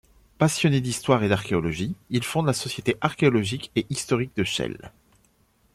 Passionné 0.39 0.81
d'histoire 0.81 1.23
et 1.23 1.29
d'archéologie, 1.29 1.95
il 2.09 2.23
fonde 2.23 2.47
la 2.47 2.53
Société 2.53 2.95
Archéologique 3.01 3.69
et 3.75 3.85
Historique 3.91 4.35
de 4.35 4.43
Chelles. 4.43 4.91